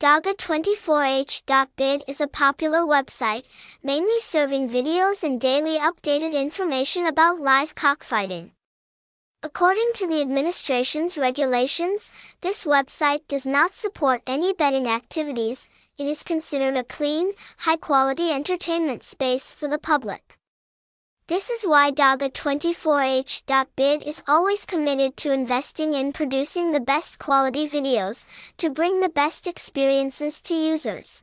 [0.00, 3.44] Daga24h.bid is a popular website,
[3.82, 8.52] mainly serving videos and daily updated information about live cockfighting.
[9.42, 15.68] According to the administration's regulations, this website does not support any betting activities.
[15.98, 20.39] It is considered a clean, high-quality entertainment space for the public.
[21.30, 28.26] This is why Daga24h.bid is always committed to investing in producing the best quality videos
[28.58, 31.22] to bring the best experiences to users.